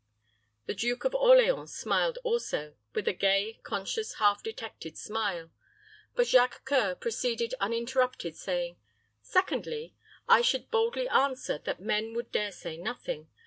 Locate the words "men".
11.79-12.15